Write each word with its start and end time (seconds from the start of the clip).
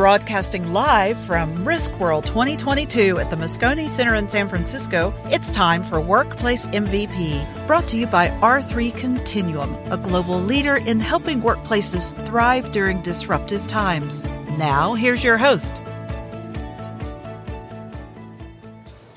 Broadcasting 0.00 0.72
live 0.72 1.18
from 1.18 1.62
Risk 1.62 1.92
World 2.00 2.24
2022 2.24 3.18
at 3.18 3.28
the 3.28 3.36
Moscone 3.36 3.90
Center 3.90 4.14
in 4.14 4.30
San 4.30 4.48
Francisco, 4.48 5.12
it's 5.26 5.50
time 5.50 5.84
for 5.84 6.00
Workplace 6.00 6.66
MVP, 6.68 7.66
brought 7.66 7.86
to 7.88 7.98
you 7.98 8.06
by 8.06 8.28
R3 8.38 8.96
Continuum, 8.96 9.74
a 9.92 9.98
global 9.98 10.40
leader 10.40 10.78
in 10.78 11.00
helping 11.00 11.42
workplaces 11.42 12.16
thrive 12.24 12.72
during 12.72 13.02
disruptive 13.02 13.66
times. 13.66 14.24
Now, 14.56 14.94
here's 14.94 15.22
your 15.22 15.36
host. 15.36 15.82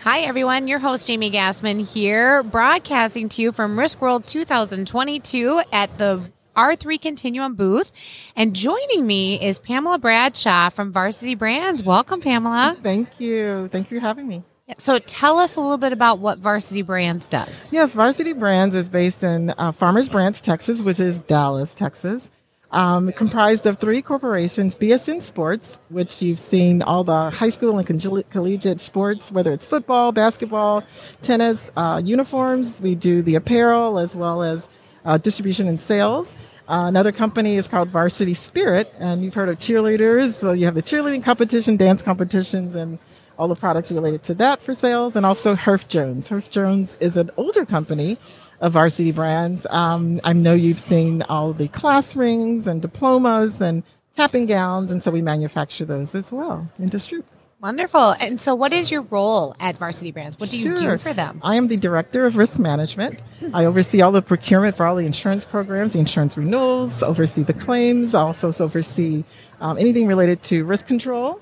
Hi, 0.02 0.20
everyone. 0.20 0.68
Your 0.68 0.80
host, 0.80 1.08
Jamie 1.08 1.32
Gassmann, 1.32 1.80
here, 1.80 2.44
broadcasting 2.44 3.30
to 3.30 3.42
you 3.42 3.54
from 3.54 3.80
Risk 3.80 4.02
World 4.02 4.28
2022 4.28 5.62
at 5.72 5.98
the 5.98 6.30
R3 6.56 7.02
Continuum 7.02 7.56
booth. 7.56 7.92
And 8.36 8.56
joining 8.56 9.06
me 9.06 9.42
is 9.42 9.60
Pamela 9.60 9.98
Bradshaw 9.98 10.70
from 10.70 10.92
Varsity 10.92 11.36
Brands. 11.36 11.84
Welcome, 11.84 12.22
Pamela. 12.22 12.78
Thank 12.82 13.20
you. 13.20 13.68
Thank 13.70 13.92
you 13.92 14.00
for 14.00 14.06
having 14.06 14.28
me. 14.28 14.44
So 14.78 14.98
tell 14.98 15.40
us 15.40 15.56
a 15.58 15.62
little 15.62 15.78
bit 15.78 15.92
about 15.92 16.20
what 16.20 16.40
Varsity 16.40 16.82
Brands 16.82 17.28
does. 17.28 17.72
Yes, 17.72 17.94
Varsity 17.94 18.34
Brands 18.34 18.76
is 18.76 18.88
based 18.88 19.24
in 19.24 19.54
uh, 19.58 19.72
Farmers 19.74 20.08
Branch, 20.08 20.42
Texas, 20.42 20.82
which 20.82 21.00
is 21.00 21.22
Dallas, 21.24 21.74
Texas. 21.74 22.30
Um, 22.72 23.12
comprised 23.12 23.68
of 23.68 23.78
three 23.78 24.02
corporations, 24.02 24.76
BSN 24.76 25.22
Sports, 25.22 25.78
which 25.90 26.24
you've 26.24 26.40
seen 26.40 26.82
all 26.82 27.04
the 27.04 27.30
high 27.30 27.52
school 27.52 27.78
and 27.78 27.86
collegiate 28.32 28.80
sports, 28.80 29.32
whether 29.32 29.52
it's 29.52 29.66
football, 29.66 30.12
basketball, 30.12 30.84
tennis, 31.22 31.60
uh, 31.78 32.02
uniforms. 32.04 32.74
We 32.80 32.96
do 32.96 33.22
the 33.22 33.36
apparel 33.36 34.00
as 34.00 34.16
well 34.16 34.42
as 34.42 34.68
uh, 35.06 35.18
distribution 35.18 35.68
and 35.68 35.80
sales. 35.80 36.34
Uh, 36.68 36.86
another 36.88 37.12
company 37.12 37.58
is 37.58 37.68
called 37.68 37.90
Varsity 37.90 38.34
Spirit, 38.34 38.94
and 38.98 39.24
you've 39.24 39.34
heard 39.34 39.50
of 39.50 39.60
cheerleaders. 39.60 40.36
So 40.36 40.54
you 40.54 40.66
have 40.66 40.76
the 40.76 40.84
cheerleading 40.84 41.24
competition, 41.24 41.76
dance 41.76 42.02
competitions, 42.02 42.76
and 42.76 43.00
all 43.38 43.48
the 43.48 43.56
products 43.56 43.92
related 43.92 44.24
to 44.24 44.34
that 44.36 44.62
for 44.62 44.74
sales, 44.74 45.16
and 45.16 45.26
also 45.26 45.56
Herff 45.56 45.88
Jones. 45.88 46.30
Herff 46.30 46.50
Jones 46.50 46.96
is 47.00 47.18
an 47.18 47.32
older 47.36 47.66
company 47.66 48.18
of 48.62 48.74
Varsity 48.74 49.12
Brands. 49.12 49.66
Um, 49.70 50.22
I 50.24 50.32
know 50.32 50.54
you've 50.54 50.80
seen 50.80 51.22
all 51.24 51.52
the 51.52 51.68
class 51.68 52.16
rings 52.16 52.66
and 52.66 52.82
diplomas 52.82 53.60
and 53.60 53.84
cap 54.16 54.34
and 54.34 54.48
gowns, 54.48 54.90
and 54.90 55.04
so 55.04 55.12
we 55.12 55.22
manufacture 55.22 55.84
those 55.84 56.16
as 56.16 56.32
well 56.32 56.70
and 56.78 56.90
distribute. 56.90 57.26
Wonderful. 57.64 58.14
And 58.20 58.42
so, 58.42 58.56
what 58.56 58.74
is 58.74 58.92
your 58.92 59.04
role 59.04 59.56
at 59.58 59.78
Varsity 59.78 60.12
Brands? 60.12 60.38
What 60.38 60.50
do 60.50 60.58
you 60.58 60.76
sure. 60.76 60.92
do 60.92 60.98
for 60.98 61.14
them? 61.14 61.40
I 61.42 61.56
am 61.56 61.70
the 61.70 61.78
director 61.78 62.26
of 62.26 62.36
risk 62.36 62.60
management. 62.60 63.24
I 63.54 63.64
oversee 63.64 64.02
all 64.02 64.12
the 64.12 64.22
procurement 64.22 64.76
for 64.76 64.86
all 64.86 64.98
the 64.98 65.06
insurance 65.06 65.46
programs, 65.46 65.94
the 65.94 66.00
insurance 66.00 66.36
renewals, 66.36 67.02
oversee 67.02 67.42
the 67.44 67.54
claims, 67.54 68.14
I 68.14 68.20
also 68.20 68.52
oversee 68.62 69.24
um, 69.62 69.78
anything 69.78 70.08
related 70.08 70.44
to 70.44 70.66
risk 70.66 70.88
control. 70.88 71.40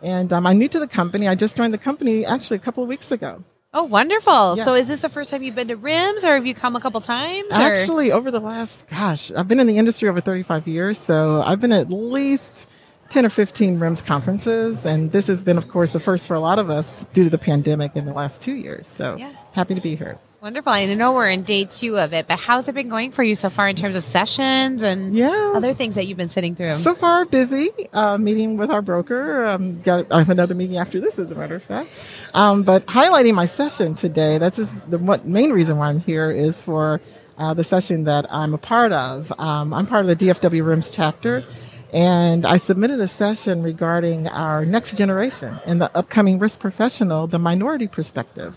And 0.00 0.32
um, 0.32 0.46
I'm 0.46 0.58
new 0.58 0.68
to 0.68 0.78
the 0.78 0.86
company. 0.86 1.26
I 1.26 1.34
just 1.34 1.56
joined 1.56 1.74
the 1.74 1.78
company 1.78 2.24
actually 2.24 2.58
a 2.58 2.60
couple 2.60 2.84
of 2.84 2.88
weeks 2.88 3.10
ago. 3.10 3.42
Oh, 3.72 3.82
wonderful. 3.82 4.56
So, 4.58 4.74
is 4.74 4.86
this 4.86 5.00
the 5.00 5.08
first 5.08 5.30
time 5.30 5.42
you've 5.42 5.56
been 5.56 5.66
to 5.66 5.76
RIMS 5.76 6.22
or 6.22 6.36
have 6.36 6.46
you 6.46 6.54
come 6.54 6.76
a 6.76 6.80
couple 6.80 7.00
times? 7.00 7.48
Or? 7.50 7.56
Actually, 7.56 8.12
over 8.12 8.30
the 8.30 8.38
last, 8.38 8.86
gosh, 8.86 9.32
I've 9.32 9.48
been 9.48 9.58
in 9.58 9.66
the 9.66 9.78
industry 9.78 10.08
over 10.08 10.20
35 10.20 10.68
years. 10.68 10.98
So, 10.98 11.42
I've 11.42 11.60
been 11.60 11.72
at 11.72 11.90
least 11.90 12.68
10 13.14 13.24
or 13.24 13.30
15 13.30 13.78
RIMS 13.78 14.04
conferences. 14.04 14.84
And 14.84 15.12
this 15.12 15.28
has 15.28 15.40
been, 15.40 15.56
of 15.56 15.68
course, 15.68 15.92
the 15.92 16.00
first 16.00 16.26
for 16.26 16.34
a 16.34 16.40
lot 16.40 16.58
of 16.58 16.68
us 16.68 17.06
due 17.12 17.22
to 17.22 17.30
the 17.30 17.38
pandemic 17.38 17.94
in 17.94 18.06
the 18.06 18.12
last 18.12 18.40
two 18.40 18.54
years. 18.54 18.88
So 18.88 19.14
yeah. 19.14 19.32
happy 19.52 19.76
to 19.76 19.80
be 19.80 19.94
here. 19.94 20.18
Wonderful. 20.42 20.72
And 20.72 20.90
I 20.90 20.94
know 20.94 21.12
we're 21.12 21.30
in 21.30 21.44
day 21.44 21.64
two 21.64 21.96
of 21.96 22.12
it, 22.12 22.26
but 22.26 22.40
how's 22.40 22.68
it 22.68 22.74
been 22.74 22.88
going 22.88 23.12
for 23.12 23.22
you 23.22 23.36
so 23.36 23.50
far 23.50 23.68
in 23.68 23.76
terms 23.76 23.94
of 23.94 24.02
sessions 24.02 24.82
and 24.82 25.14
yes. 25.14 25.54
other 25.54 25.74
things 25.74 25.94
that 25.94 26.08
you've 26.08 26.18
been 26.18 26.28
sitting 26.28 26.56
through? 26.56 26.80
So 26.80 26.96
far, 26.96 27.24
busy. 27.24 27.70
Uh, 27.92 28.18
meeting 28.18 28.56
with 28.56 28.72
our 28.72 28.82
broker. 28.82 29.46
Um, 29.46 29.80
got, 29.80 30.10
I 30.10 30.18
have 30.18 30.30
another 30.30 30.56
meeting 30.56 30.78
after 30.78 30.98
this, 30.98 31.16
as 31.16 31.30
a 31.30 31.36
matter 31.36 31.54
of 31.54 31.62
fact. 31.62 31.90
Um, 32.34 32.64
but 32.64 32.84
highlighting 32.86 33.34
my 33.34 33.46
session 33.46 33.94
today, 33.94 34.38
that's 34.38 34.56
just 34.56 34.72
the 34.90 34.98
what, 34.98 35.24
main 35.24 35.52
reason 35.52 35.76
why 35.76 35.88
I'm 35.88 36.00
here 36.00 36.32
is 36.32 36.60
for 36.60 37.00
uh, 37.38 37.54
the 37.54 37.64
session 37.64 38.04
that 38.04 38.26
I'm 38.28 38.54
a 38.54 38.58
part 38.58 38.90
of. 38.90 39.32
Um, 39.38 39.72
I'm 39.72 39.86
part 39.86 40.04
of 40.04 40.18
the 40.18 40.26
DFW 40.26 40.66
RIMS 40.66 40.90
chapter. 40.90 41.44
And 41.92 42.44
I 42.44 42.56
submitted 42.56 43.00
a 43.00 43.08
session 43.08 43.62
regarding 43.62 44.28
our 44.28 44.64
next 44.64 44.96
generation 44.96 45.60
and 45.64 45.80
the 45.80 45.96
upcoming 45.96 46.38
risk 46.38 46.58
professional, 46.58 47.26
the 47.26 47.38
minority 47.38 47.86
perspective. 47.86 48.56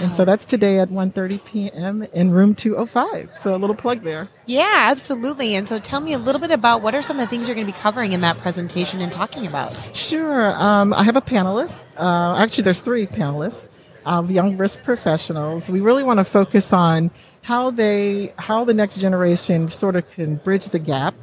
And 0.00 0.14
so 0.14 0.24
that's 0.24 0.44
today 0.44 0.78
at 0.78 0.88
1.30 0.88 1.44
p.m. 1.44 2.02
in 2.12 2.30
room 2.30 2.54
205. 2.54 3.30
So 3.40 3.54
a 3.54 3.56
little 3.56 3.76
plug 3.76 4.02
there. 4.02 4.28
Yeah, 4.46 4.88
absolutely. 4.90 5.54
And 5.54 5.68
so 5.68 5.78
tell 5.78 6.00
me 6.00 6.12
a 6.12 6.18
little 6.18 6.40
bit 6.40 6.50
about 6.50 6.82
what 6.82 6.94
are 6.94 7.02
some 7.02 7.18
of 7.18 7.26
the 7.26 7.30
things 7.30 7.48
you're 7.48 7.54
going 7.54 7.66
to 7.66 7.72
be 7.72 7.78
covering 7.78 8.12
in 8.12 8.20
that 8.22 8.38
presentation 8.38 9.00
and 9.00 9.12
talking 9.12 9.46
about? 9.46 9.78
Sure. 9.94 10.52
Um, 10.60 10.92
I 10.92 11.02
have 11.02 11.16
a 11.16 11.20
panelist. 11.20 11.80
Uh, 11.96 12.36
actually, 12.36 12.64
there's 12.64 12.80
three 12.80 13.06
panelists 13.06 13.68
of 14.06 14.30
young 14.30 14.56
risk 14.56 14.82
professionals. 14.82 15.68
We 15.68 15.80
really 15.80 16.02
want 16.02 16.18
to 16.18 16.24
focus 16.24 16.72
on 16.72 17.10
how 17.42 17.70
they, 17.70 18.32
how 18.38 18.64
the 18.64 18.74
next 18.74 18.98
generation 18.98 19.68
sort 19.68 19.96
of 19.96 20.10
can 20.12 20.36
bridge 20.36 20.66
the 20.66 20.78
gap 20.78 21.14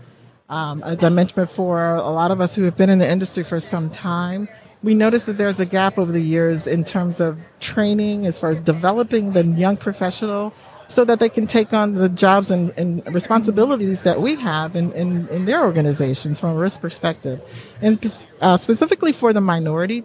um, 0.49 0.81
as 0.83 1.03
I 1.03 1.09
mentioned 1.09 1.35
before, 1.35 1.95
a 1.95 2.09
lot 2.09 2.31
of 2.31 2.39
us 2.39 2.55
who 2.55 2.63
have 2.63 2.77
been 2.77 2.89
in 2.89 2.99
the 2.99 3.09
industry 3.09 3.43
for 3.43 3.59
some 3.59 3.89
time, 3.89 4.47
we 4.83 4.93
notice 4.93 5.25
that 5.25 5.33
there's 5.33 5.59
a 5.59 5.65
gap 5.65 5.97
over 5.97 6.11
the 6.11 6.21
years 6.21 6.67
in 6.67 6.85
terms 6.85 7.19
of 7.19 7.37
training, 7.59 8.25
as 8.25 8.39
far 8.39 8.51
as 8.51 8.59
developing 8.59 9.33
the 9.33 9.43
young 9.43 9.75
professional 9.75 10.53
so 10.87 11.03
that 11.03 11.19
they 11.19 11.29
can 11.29 11.47
take 11.47 11.73
on 11.73 11.95
the 11.95 12.07
jobs 12.07 12.49
and, 12.49 12.71
and 12.77 13.05
responsibilities 13.13 14.03
that 14.03 14.21
we 14.21 14.35
have 14.35 14.75
in, 14.75 14.93
in, 14.93 15.27
in, 15.27 15.45
their 15.45 15.63
organizations 15.63 16.39
from 16.39 16.51
a 16.51 16.55
risk 16.55 16.79
perspective. 16.79 17.41
And 17.81 17.99
uh, 18.39 18.55
specifically 18.55 19.11
for 19.11 19.33
the 19.33 19.41
minority, 19.41 20.03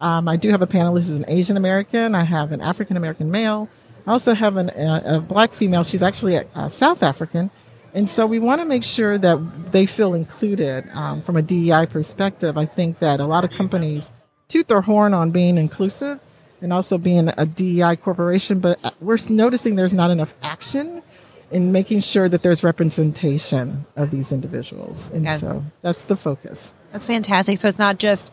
um, 0.00 0.28
I 0.28 0.36
do 0.36 0.50
have 0.50 0.62
a 0.62 0.66
panelist 0.66 1.06
who's 1.06 1.18
an 1.18 1.24
Asian 1.28 1.56
American. 1.56 2.14
I 2.14 2.24
have 2.24 2.52
an 2.52 2.60
African 2.60 2.96
American 2.96 3.30
male. 3.30 3.68
I 4.06 4.12
also 4.12 4.34
have 4.34 4.56
an, 4.56 4.70
a, 4.70 5.16
a, 5.16 5.20
black 5.20 5.52
female. 5.52 5.84
She's 5.84 6.02
actually 6.02 6.36
a, 6.36 6.46
a 6.54 6.70
South 6.70 7.02
African. 7.02 7.50
And 7.94 8.08
so 8.08 8.26
we 8.26 8.38
want 8.38 8.60
to 8.60 8.64
make 8.64 8.84
sure 8.84 9.18
that 9.18 9.72
they 9.72 9.86
feel 9.86 10.14
included 10.14 10.88
um, 10.92 11.22
from 11.22 11.36
a 11.36 11.42
DEI 11.42 11.86
perspective. 11.86 12.58
I 12.58 12.66
think 12.66 12.98
that 12.98 13.20
a 13.20 13.26
lot 13.26 13.44
of 13.44 13.50
companies 13.50 14.08
toot 14.48 14.68
their 14.68 14.82
horn 14.82 15.14
on 15.14 15.30
being 15.30 15.56
inclusive 15.56 16.20
and 16.60 16.72
also 16.72 16.98
being 16.98 17.30
a 17.36 17.46
DEI 17.46 17.96
corporation, 17.96 18.60
but 18.60 18.94
we're 19.00 19.18
noticing 19.28 19.76
there's 19.76 19.94
not 19.94 20.10
enough 20.10 20.34
action 20.42 21.02
in 21.50 21.72
making 21.72 22.00
sure 22.00 22.28
that 22.28 22.42
there's 22.42 22.62
representation 22.62 23.86
of 23.96 24.10
these 24.10 24.32
individuals. 24.32 25.08
And 25.12 25.24
yeah. 25.24 25.38
so 25.38 25.64
that's 25.82 26.04
the 26.04 26.16
focus. 26.16 26.74
That's 26.92 27.06
fantastic. 27.06 27.58
So 27.58 27.68
it's 27.68 27.78
not 27.78 27.98
just 27.98 28.32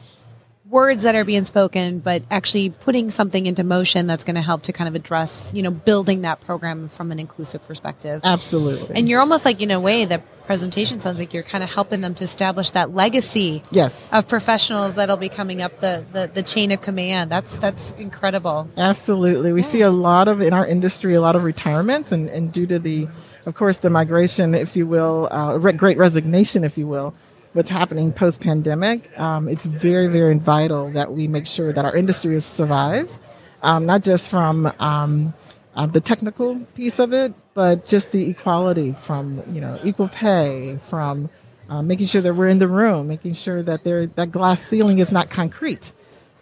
words 0.70 1.04
that 1.04 1.16
are 1.16 1.24
being 1.24 1.44
spoken, 1.44 2.00
but 2.00 2.24
actually 2.32 2.70
putting 2.70 3.10
something 3.10 3.46
into 3.46 3.64
motion 3.64 4.08
that's 4.08 4.24
going 4.24 4.36
to 4.36 4.42
help 4.42 4.64
to 4.64 4.74
kind 4.74 4.88
of 4.88 4.96
address, 4.96 5.52
you 5.54 5.62
know, 5.62 5.72
building 5.72 6.22
that 6.22 6.42
program 6.42 6.90
from 6.90 7.12
an 7.12 7.20
inclusive 7.20 7.66
perspective. 7.68 8.20
Absolutely. 8.24 8.96
And 8.96 9.08
you're 9.08 9.20
almost 9.20 9.46
like, 9.46 9.62
in 9.62 9.70
a 9.70 9.80
way, 9.80 10.06
the 10.06 10.20
presentation 10.48 11.02
sounds 11.02 11.20
like 11.20 11.34
you're 11.34 11.44
kind 11.44 11.64
of 11.64 11.72
helping 11.72 12.02
them 12.02 12.16
to 12.16 12.24
establish 12.24 12.72
that 12.72 12.94
legacy 12.94 13.62
yes. 13.72 14.10
of 14.12 14.28
professionals 14.28 14.96
that'll 14.96 15.18
be 15.18 15.30
coming 15.30 15.62
up 15.62 15.80
the, 15.82 16.06
the, 16.14 16.30
the 16.34 16.44
chain 16.44 16.72
of 16.72 16.82
command. 16.82 17.32
That's 17.32 17.58
that's 17.58 17.92
incredible. 17.92 18.70
Absolutely. 18.76 19.54
We 19.54 19.62
yeah. 19.62 19.70
see 19.70 19.82
a 19.82 19.92
lot 19.92 20.28
of, 20.28 20.42
in 20.42 20.54
our 20.54 20.66
industry, 20.66 21.14
a 21.14 21.22
lot 21.22 21.36
of 21.36 21.44
retirements 21.44 22.12
and, 22.12 22.30
and 22.30 22.52
due 22.52 22.68
to 22.68 22.80
the, 22.80 23.08
of 23.46 23.54
course, 23.54 23.78
the 23.78 23.92
migration, 23.92 24.56
if 24.56 24.76
you 24.76 24.88
will, 24.88 25.28
uh, 25.30 25.58
great 25.58 25.98
resignation, 25.98 26.64
if 26.64 26.78
you 26.78 26.88
will, 26.88 27.14
what's 27.56 27.70
happening 27.70 28.12
post 28.12 28.42
pandemic, 28.42 29.18
um, 29.18 29.48
it's 29.48 29.64
very, 29.64 30.08
very 30.08 30.38
vital 30.38 30.92
that 30.92 31.14
we 31.14 31.26
make 31.26 31.48
sure 31.48 31.72
that 31.72 31.86
our 31.86 31.96
industry 31.96 32.40
survives, 32.42 33.18
um, 33.64 33.86
not 33.86 34.04
just 34.04 34.28
from 34.28 34.72
um, 34.80 35.34
uh, 35.74 35.86
the 35.86 36.02
technical 36.02 36.60
piece 36.76 37.00
of 37.00 37.14
it, 37.14 37.34
but 37.54 37.88
just 37.88 38.12
the 38.12 38.30
equality 38.30 38.94
from, 39.04 39.42
you 39.54 39.62
know, 39.62 39.80
equal 39.86 40.10
pay, 40.10 40.78
from 40.90 41.30
uh, 41.70 41.82
making 41.82 42.08
sure 42.08 42.22
that 42.22 42.34
we're 42.34 42.50
in 42.50 42.60
the 42.60 42.68
room, 42.68 43.08
making 43.08 43.34
sure 43.34 43.64
that 43.64 43.86
there, 43.86 44.06
that 44.06 44.34
glass 44.34 44.62
ceiling 44.62 45.00
is 45.00 45.10
not 45.10 45.30
concrete. 45.30 45.94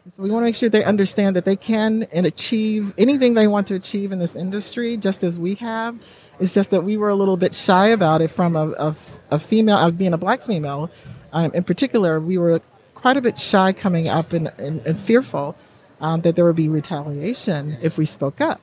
So 0.05 0.21
we 0.21 0.29
want 0.29 0.43
to 0.43 0.45
make 0.45 0.55
sure 0.55 0.69
they 0.69 0.83
understand 0.83 1.35
that 1.35 1.45
they 1.45 1.55
can 1.55 2.03
and 2.11 2.25
achieve 2.25 2.93
anything 2.97 3.35
they 3.35 3.47
want 3.47 3.67
to 3.67 3.75
achieve 3.75 4.11
in 4.11 4.19
this 4.19 4.35
industry, 4.35 4.97
just 4.97 5.23
as 5.23 5.37
we 5.37 5.55
have 5.55 5.97
it's 6.39 6.53
just 6.53 6.71
that 6.71 6.83
we 6.83 6.97
were 6.97 7.09
a 7.09 7.15
little 7.15 7.37
bit 7.37 7.53
shy 7.53 7.87
about 7.87 8.21
it 8.21 8.29
from 8.29 8.55
a, 8.55 8.67
a, 8.71 8.95
a 9.31 9.39
female, 9.39 9.77
uh, 9.77 9.91
being 9.91 10.13
a 10.13 10.17
black 10.17 10.43
female 10.43 10.89
um, 11.31 11.51
in 11.53 11.63
particular, 11.63 12.19
we 12.19 12.37
were 12.37 12.61
quite 12.95 13.17
a 13.17 13.21
bit 13.21 13.39
shy 13.39 13.73
coming 13.73 14.07
up 14.07 14.33
and, 14.33 14.51
and, 14.57 14.85
and 14.85 14.99
fearful 14.99 15.55
um, 16.01 16.21
that 16.21 16.35
there 16.35 16.45
would 16.45 16.55
be 16.55 16.69
retaliation 16.69 17.77
if 17.81 17.97
we 17.97 18.05
spoke 18.05 18.41
up. 18.41 18.61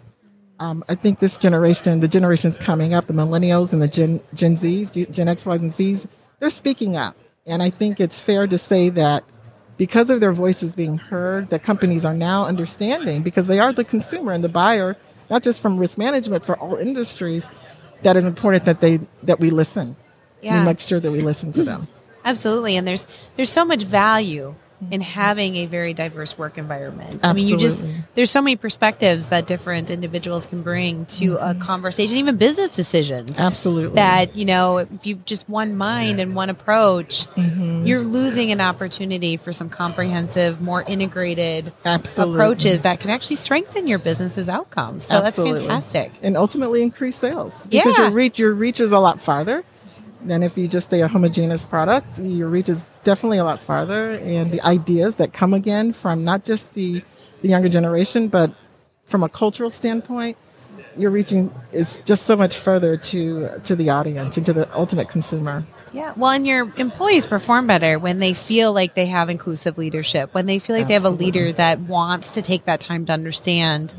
Um, 0.58 0.84
I 0.88 0.94
think 0.94 1.20
this 1.20 1.38
generation, 1.38 2.00
the 2.00 2.08
generations 2.08 2.58
coming 2.58 2.92
up, 2.92 3.06
the 3.06 3.12
millennials 3.12 3.72
and 3.72 3.80
the 3.80 3.88
Gen, 3.88 4.20
Gen 4.34 4.56
Zs, 4.56 5.10
Gen 5.10 5.28
X, 5.28 5.46
Y, 5.46 5.54
and 5.54 5.72
Zs, 5.72 6.06
they're 6.38 6.50
speaking 6.50 6.96
up. 6.96 7.16
And 7.46 7.62
I 7.62 7.70
think 7.70 7.98
it's 7.98 8.20
fair 8.20 8.46
to 8.46 8.58
say 8.58 8.90
that 8.90 9.24
because 9.80 10.10
of 10.10 10.20
their 10.20 10.32
voices 10.32 10.74
being 10.74 10.98
heard, 10.98 11.48
that 11.48 11.62
companies 11.62 12.04
are 12.04 12.12
now 12.12 12.44
understanding 12.44 13.22
because 13.22 13.46
they 13.46 13.58
are 13.58 13.72
the 13.72 13.82
consumer 13.82 14.30
and 14.30 14.44
the 14.44 14.48
buyer 14.50 14.94
not 15.30 15.42
just 15.42 15.62
from 15.62 15.78
risk 15.78 15.96
management 15.96 16.44
for 16.44 16.54
all 16.58 16.76
industries, 16.76 17.46
that 18.02 18.14
is 18.14 18.26
important 18.26 18.64
that 18.66 18.82
they 18.82 19.00
that 19.22 19.40
we 19.40 19.48
listen. 19.48 19.96
Yeah. 20.42 20.58
We 20.58 20.66
make 20.66 20.80
sure 20.80 21.00
that 21.00 21.10
we 21.10 21.22
listen 21.22 21.54
to 21.54 21.64
them. 21.64 21.88
Absolutely. 22.26 22.76
And 22.76 22.86
there's 22.86 23.06
there's 23.36 23.48
so 23.48 23.64
much 23.64 23.84
value 23.84 24.54
in 24.90 25.00
having 25.00 25.56
a 25.56 25.66
very 25.66 25.92
diverse 25.94 26.38
work 26.38 26.56
environment. 26.58 27.20
I 27.22 27.32
mean, 27.32 27.48
you 27.48 27.56
just 27.56 27.86
there's 28.14 28.30
so 28.30 28.40
many 28.40 28.56
perspectives 28.56 29.28
that 29.28 29.46
different 29.46 29.90
individuals 29.90 30.46
can 30.46 30.62
bring 30.62 31.06
to 31.06 31.36
a 31.36 31.54
conversation, 31.54 32.16
even 32.16 32.36
business 32.36 32.70
decisions. 32.70 33.38
Absolutely. 33.38 33.96
That 33.96 34.36
you 34.36 34.44
know, 34.44 34.78
if 34.78 35.06
you've 35.06 35.24
just 35.24 35.48
one 35.48 35.76
mind 35.76 36.20
and 36.20 36.34
one 36.34 36.50
approach, 36.50 37.26
Mm-hmm. 37.36 37.86
you're 37.86 38.02
losing 38.02 38.50
an 38.52 38.60
opportunity 38.60 39.36
for 39.36 39.52
some 39.52 39.68
comprehensive, 39.70 40.60
more 40.60 40.82
integrated 40.82 41.72
Absolutely. 41.84 42.34
approaches 42.36 42.82
that 42.82 43.00
can 43.00 43.10
actually 43.10 43.36
strengthen 43.36 43.86
your 43.86 43.98
business's 43.98 44.48
outcomes. 44.48 45.06
So 45.06 45.16
Absolutely. 45.16 45.66
that's 45.66 45.86
fantastic. 45.92 46.12
And 46.22 46.36
ultimately 46.36 46.82
increase 46.82 47.16
sales. 47.16 47.66
Because 47.68 47.96
Yeah. 47.96 48.04
your 48.04 48.10
reach 48.10 48.38
your 48.38 48.52
reach 48.52 48.80
is 48.80 48.92
a 48.92 48.98
lot 48.98 49.20
farther 49.20 49.64
than 50.22 50.42
if 50.42 50.56
you 50.56 50.68
just 50.68 50.88
stay 50.88 51.02
a 51.02 51.08
homogeneous 51.08 51.64
product. 51.64 52.18
Your 52.18 52.48
reach 52.48 52.68
is 52.68 52.84
definitely 53.04 53.38
a 53.38 53.44
lot 53.44 53.60
farther 53.60 54.12
and 54.12 54.50
the 54.50 54.60
ideas 54.62 55.16
that 55.16 55.32
come 55.32 55.54
again 55.54 55.92
from 55.92 56.24
not 56.24 56.44
just 56.44 56.74
the, 56.74 57.02
the 57.42 57.48
younger 57.48 57.68
generation, 57.68 58.28
but 58.28 58.52
from 59.06 59.22
a 59.22 59.28
cultural 59.28 59.70
standpoint, 59.70 60.36
your 60.96 61.10
reaching 61.10 61.52
is 61.72 62.00
just 62.04 62.26
so 62.26 62.36
much 62.36 62.56
further 62.56 62.96
to 62.96 63.60
to 63.64 63.76
the 63.76 63.90
audience 63.90 64.36
and 64.36 64.46
to 64.46 64.52
the 64.52 64.72
ultimate 64.74 65.08
consumer. 65.08 65.64
Yeah. 65.92 66.12
Well, 66.16 66.30
and 66.30 66.46
your 66.46 66.72
employees 66.76 67.26
perform 67.26 67.66
better 67.66 67.98
when 67.98 68.20
they 68.20 68.32
feel 68.32 68.72
like 68.72 68.94
they 68.94 69.06
have 69.06 69.28
inclusive 69.28 69.76
leadership, 69.76 70.32
when 70.32 70.46
they 70.46 70.58
feel 70.58 70.76
like 70.76 70.86
they 70.86 70.94
have 70.94 71.04
a 71.04 71.10
leader 71.10 71.52
that 71.52 71.80
wants 71.80 72.30
to 72.34 72.42
take 72.42 72.64
that 72.64 72.80
time 72.80 73.06
to 73.06 73.12
understand 73.12 73.92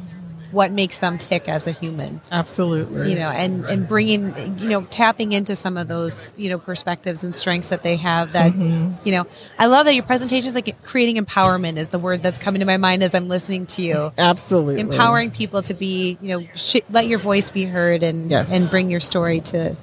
what 0.52 0.72
makes 0.72 0.98
them 0.98 1.18
tick 1.18 1.48
as 1.48 1.68
a 1.68 1.72
human. 1.72 2.22
Absolutely. 2.32 3.12
You 3.12 3.20
know, 3.20 3.30
and 3.30 3.66
and 3.66 3.88
bringing, 3.88 4.36
you 4.60 4.70
know, 4.70 4.84
tapping 4.86 5.34
into 5.34 5.56
some 5.56 5.78
of 5.78 5.88
those, 5.88 6.32
you 6.36 6.50
know, 6.50 6.60
perspectives 6.60 7.24
and 7.24 7.34
strengths 7.34 7.70
that 7.70 7.84
they 7.84 7.96
have. 7.98 8.34
That, 8.34 8.54
mm-hmm. 8.54 8.94
you 9.06 9.14
know, 9.14 9.28
I 9.60 9.68
love 9.68 9.86
that 9.86 9.94
your 9.94 10.04
presentation 10.04 10.48
is 10.50 10.56
like 10.56 10.82
creating 10.84 11.24
empowerment 11.24 11.78
is 11.78 11.90
the 11.90 12.00
word 12.00 12.24
that's 12.24 12.38
coming 12.38 12.60
to 12.60 12.66
my 12.66 12.78
mind 12.78 13.04
as 13.04 13.16
I'm 13.16 13.28
listening 13.28 13.66
to 13.68 13.82
you. 13.82 14.14
Absolutely. 14.18 14.80
Empowering 14.80 15.32
people 15.32 15.62
to 15.64 15.74
be, 15.74 16.18
you 16.22 16.38
know, 16.40 16.48
sh- 16.56 16.82
let 16.90 17.08
your 17.08 17.20
voice 17.20 17.52
be 17.52 17.66
heard 17.66 18.04
and 18.04 18.30
Yes. 18.30 18.50
and 18.52 18.70
bring 18.70 18.90
your 18.90 19.00
story 19.00 19.42
to 19.42 19.76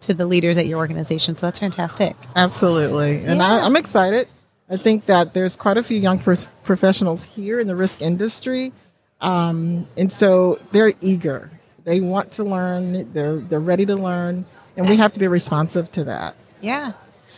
to 0.00 0.14
the 0.14 0.26
leaders 0.26 0.58
at 0.58 0.66
your 0.66 0.78
organization. 0.78 1.36
So 1.36 1.46
that's 1.46 1.60
fantastic. 1.60 2.14
Absolutely. 2.36 3.24
And 3.24 3.40
Yeah. 3.40 3.54
I, 3.54 3.60
I'm 3.60 3.76
excited. 3.76 4.28
I 4.68 4.76
think 4.76 5.06
that 5.06 5.34
there's 5.34 5.56
quite 5.56 5.76
a 5.76 5.82
few 5.82 5.98
young 5.98 6.18
professionals 6.18 7.22
here 7.22 7.60
in 7.60 7.66
the 7.66 7.76
risk 7.76 8.00
industry. 8.00 8.72
Um, 9.20 9.86
and 9.96 10.12
so 10.12 10.60
they're 10.72 10.92
eager. 11.00 11.50
They 11.84 12.00
want 12.00 12.32
to 12.32 12.44
learn. 12.44 13.12
They're, 13.12 13.36
they're 13.36 13.60
ready 13.60 13.86
to 13.86 13.96
learn. 13.96 14.44
And 14.76 14.88
we 14.88 14.96
have 14.96 15.12
to 15.12 15.18
be 15.18 15.28
responsive 15.28 15.90
to 15.92 16.04
that. 16.04 16.34
Yeah. 16.60 16.92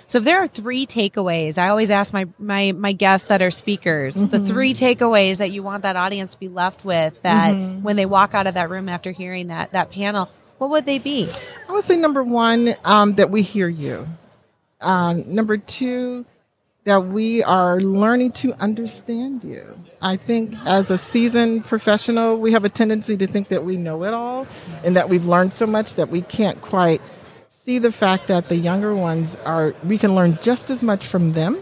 So 0.08 0.18
if 0.18 0.24
there 0.24 0.38
are 0.38 0.46
three 0.46 0.86
takeaways, 0.86 1.58
I 1.58 1.68
always 1.68 1.90
ask 1.90 2.12
my 2.12 2.26
my 2.38 2.72
my 2.72 2.92
guests 2.92 3.26
that 3.28 3.42
are 3.42 3.50
speakers, 3.50 4.14
the 4.14 4.38
three 4.38 4.72
takeaways 4.72 5.38
that 5.38 5.50
you 5.50 5.64
want 5.64 5.82
that 5.82 5.96
audience 5.96 6.32
to 6.34 6.38
be 6.38 6.48
left 6.48 6.84
with 6.84 7.20
that 7.22 7.52
when 7.82 7.96
they 7.96 8.06
walk 8.06 8.32
out 8.32 8.46
of 8.46 8.54
that 8.54 8.70
room 8.70 8.88
after 8.88 9.10
hearing 9.10 9.48
that 9.48 9.72
that 9.72 9.90
panel, 9.90 10.30
what 10.58 10.70
would 10.70 10.86
they 10.86 10.98
be? 10.98 11.28
I 11.68 11.72
would 11.72 11.84
say 11.84 11.96
number 11.96 12.22
one, 12.22 12.76
um, 12.84 13.14
that 13.16 13.30
we 13.30 13.42
hear 13.42 13.68
you. 13.68 14.06
Um, 14.80 15.34
number 15.34 15.56
two, 15.56 16.24
that 16.86 17.04
we 17.04 17.42
are 17.42 17.80
learning 17.80 18.30
to 18.30 18.54
understand 18.54 19.42
you. 19.42 19.76
I 20.00 20.16
think 20.16 20.54
as 20.64 20.88
a 20.88 20.96
seasoned 20.96 21.64
professional, 21.64 22.36
we 22.36 22.52
have 22.52 22.64
a 22.64 22.68
tendency 22.68 23.16
to 23.16 23.26
think 23.26 23.48
that 23.48 23.64
we 23.64 23.76
know 23.76 24.04
it 24.04 24.14
all 24.14 24.46
and 24.84 24.94
that 24.94 25.08
we've 25.08 25.26
learned 25.26 25.52
so 25.52 25.66
much 25.66 25.96
that 25.96 26.10
we 26.10 26.22
can't 26.22 26.60
quite 26.60 27.02
see 27.64 27.80
the 27.80 27.90
fact 27.90 28.28
that 28.28 28.48
the 28.48 28.54
younger 28.54 28.94
ones 28.94 29.36
are, 29.44 29.74
we 29.82 29.98
can 29.98 30.14
learn 30.14 30.38
just 30.40 30.70
as 30.70 30.80
much 30.80 31.04
from 31.04 31.32
them 31.32 31.60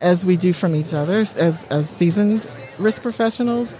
as 0.00 0.24
we 0.24 0.36
do 0.36 0.52
from 0.52 0.74
each 0.74 0.92
other 0.92 1.20
as, 1.20 1.64
as 1.66 1.88
seasoned 1.88 2.44
risk 2.76 3.02
professionals. 3.02 3.72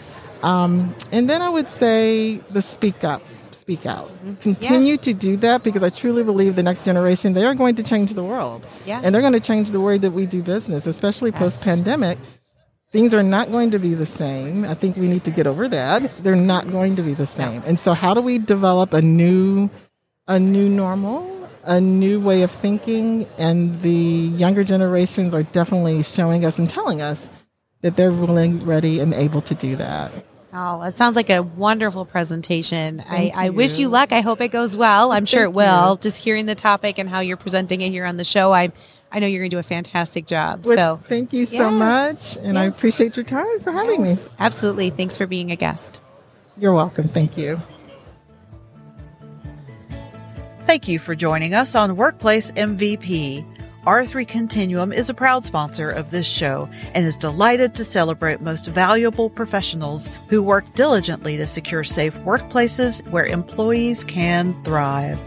Um, 0.45 0.95
and 1.11 1.29
then 1.29 1.43
I 1.43 1.49
would 1.49 1.69
say 1.69 2.37
the 2.51 2.63
speak 2.63 3.03
up, 3.03 3.23
speak 3.71 3.87
out. 3.87 4.09
Mm-hmm. 4.09 4.35
Continue 4.43 4.97
to 4.99 5.15
do 5.15 5.37
that 5.39 5.63
because 5.63 5.83
I 5.83 5.91
truly 5.91 6.25
believe 6.25 6.57
the 6.57 6.63
next 6.63 6.85
generation, 6.85 7.35
they 7.35 7.45
are 7.45 7.55
going 7.55 7.77
to 7.77 7.85
change 7.85 8.15
the 8.15 8.25
world. 8.25 8.67
Yeah. 8.85 9.01
And 9.03 9.15
they're 9.15 9.23
going 9.23 9.35
to 9.35 9.41
change 9.41 9.71
the 9.71 9.81
way 9.81 9.97
that 9.99 10.11
we 10.11 10.27
do 10.27 10.43
business, 10.43 10.87
especially 10.87 11.31
post 11.31 11.63
pandemic. 11.63 12.19
Things 12.91 13.15
are 13.15 13.23
not 13.23 13.53
going 13.53 13.71
to 13.71 13.79
be 13.79 13.95
the 13.95 14.07
same. 14.07 14.65
I 14.65 14.75
think 14.75 14.97
we 14.97 15.07
need 15.07 15.23
to 15.23 15.31
get 15.31 15.47
over 15.47 15.69
that. 15.69 16.11
They're 16.25 16.35
not 16.35 16.69
going 16.73 16.97
to 16.97 17.03
be 17.03 17.15
the 17.15 17.27
same. 17.27 17.63
And 17.65 17.79
so 17.79 17.93
how 17.93 18.13
do 18.13 18.21
we 18.21 18.39
develop 18.39 18.93
a 18.93 19.01
new 19.03 19.71
a 20.27 20.39
new 20.39 20.69
normal, 20.69 21.49
a 21.65 21.81
new 21.81 22.21
way 22.21 22.43
of 22.43 22.51
thinking, 22.51 23.27
and 23.39 23.81
the 23.83 24.31
younger 24.37 24.65
generations 24.65 25.35
are 25.35 25.43
definitely 25.43 26.03
showing 26.03 26.45
us 26.45 26.59
and 26.59 26.69
telling 26.69 27.01
us 27.01 27.29
that 27.83 27.97
they're 27.97 28.13
willing, 28.13 28.65
ready, 28.65 29.01
and 29.01 29.15
able 29.15 29.43
to 29.43 29.55
do 29.55 29.77
that. 29.77 30.13
Oh, 30.53 30.83
it 30.83 30.99
sounds 30.99 31.15
like 31.15 31.31
a 31.31 31.43
wonderful 31.43 32.05
presentation. 32.05 33.05
I, 33.09 33.33
I 33.35 33.51
wish 33.51 33.79
you 33.79 33.83
you. 33.87 33.89
luck. 33.89 34.11
I 34.13 34.21
hope 34.21 34.41
it 34.41 34.49
goes 34.49 34.77
well. 34.77 35.13
I'm 35.13 35.25
sure 35.25 35.45
it 35.45 35.53
will. 35.53 35.93
you. 35.93 35.99
Just 35.99 36.17
hearing 36.23 36.47
the 36.47 36.57
topic 36.57 36.99
and 36.99 37.09
how 37.09 37.21
you're 37.21 37.37
presenting 37.37 37.81
it 37.83 37.91
here 37.91 38.05
on 38.05 38.17
the 38.17 38.25
show, 38.25 38.53
I 38.53 38.73
I 39.13 39.19
know 39.21 39.27
you're 39.29 39.41
going 39.41 39.51
to 39.51 39.55
do 39.57 39.59
a 39.61 39.63
fantastic 39.65 40.27
job. 40.27 40.67
Well, 40.67 40.77
so 40.99 41.03
thank 41.09 41.33
you 41.33 41.45
so 41.47 41.57
Yeah. 41.57 41.71
much, 41.71 42.37
and 42.43 42.59
I 42.59 42.65
appreciate 42.65 43.17
your 43.17 43.25
time 43.25 43.61
for 43.61 43.71
having 43.73 44.03
me. 44.03 44.17
absolutely, 44.41 44.91
thanks 44.91 45.17
for 45.17 45.27
being 45.27 45.51
a 45.53 45.57
guest. 45.57 46.01
You're 46.59 46.73
welcome. 46.73 47.09
Thank 47.09 47.37
you. 47.37 47.61
Thank 50.67 50.87
you 50.89 50.99
for 50.99 51.15
joining 51.17 51.55
us 51.55 51.75
on 51.75 51.97
Workplace 51.97 52.53
MVP. 52.53 53.45
R3 53.87 54.29
Continuum 54.29 54.93
is 54.93 55.09
a 55.09 55.15
proud 55.15 55.43
sponsor 55.43 55.89
of 55.89 56.11
this 56.11 56.27
show 56.27 56.69
and 56.95 57.07
is 57.07 57.17
delighted 57.17 57.75
to 57.75 57.85
celebrate 57.85 58.43
most 58.43 58.67
valuable 58.67 59.31
professionals 59.31 60.11
who 60.29 60.43
work 60.43 60.71
diligently 60.75 61.39
to 61.39 61.47
secure 61.47 61.83
safe 61.83 62.15
workplaces 62.19 63.07
where 63.09 63.25
employees 63.25 64.05
can 64.05 64.63
thrive. 64.65 65.19